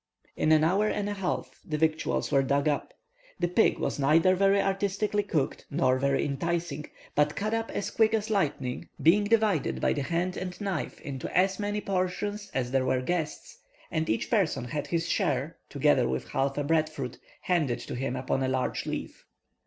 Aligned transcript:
In 0.35 0.51
an 0.51 0.63
hour 0.63 0.87
and 0.87 1.07
a 1.07 1.13
half 1.13 1.59
the 1.63 1.77
victuals 1.77 2.31
were 2.31 2.41
dug 2.41 2.67
up. 2.67 2.91
The 3.39 3.47
pig 3.47 3.77
was 3.77 3.99
neither 3.99 4.33
very 4.35 4.59
artistically 4.59 5.21
cooked 5.21 5.67
nor 5.69 5.99
very 5.99 6.25
enticing, 6.25 6.87
but 7.13 7.35
cut 7.35 7.53
up 7.53 7.69
as 7.69 7.91
quick 7.91 8.15
as 8.15 8.31
lightning, 8.31 8.89
being 8.99 9.25
divided 9.25 9.79
by 9.79 9.93
the 9.93 10.01
hand 10.01 10.37
and 10.37 10.59
knife 10.59 10.99
into 11.01 11.29
as 11.37 11.59
many 11.59 11.81
portions 11.81 12.49
as 12.51 12.71
there 12.71 12.87
were 12.87 13.03
guests, 13.03 13.59
and 13.91 14.09
each 14.09 14.31
person 14.31 14.65
had 14.65 14.87
his 14.87 15.07
share, 15.07 15.57
together 15.69 16.09
with 16.09 16.29
half 16.29 16.57
a 16.57 16.63
bread 16.63 16.89
fruit, 16.89 17.19
handed 17.41 17.77
to 17.81 17.93
him 17.93 18.15
upon 18.15 18.41
a 18.41 18.47
large 18.47 18.87
leaf. 18.87 19.27